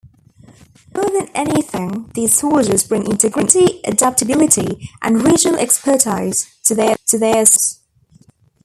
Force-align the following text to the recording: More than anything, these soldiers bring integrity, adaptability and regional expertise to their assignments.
More 0.95 1.11
than 1.11 1.29
anything, 1.35 2.09
these 2.15 2.35
soldiers 2.39 2.83
bring 2.83 3.05
integrity, 3.05 3.81
adaptability 3.85 4.89
and 4.99 5.23
regional 5.23 5.59
expertise 5.59 6.51
to 6.63 6.73
their 6.73 6.95
assignments. 7.05 7.79